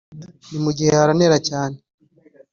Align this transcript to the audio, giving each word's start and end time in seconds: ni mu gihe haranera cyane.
ni 0.49 0.59
mu 0.63 0.71
gihe 0.77 0.91
haranera 0.99 1.37
cyane. 1.49 1.77